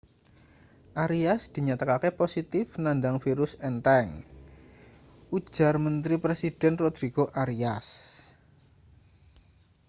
arias 1.05 1.41
dinyatakake 1.55 2.09
positif 2.21 2.65
nandang 2.85 3.15
virus 3.25 3.51
entheng 3.69 4.09
ujar 5.37 5.75
menteri 5.85 6.15
presiden 6.23 6.73
rodrigo 6.81 7.23
arias 7.43 7.77